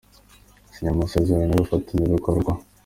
[0.65, 2.51] yasinye amasezerano y’ubufatanyabikorwa.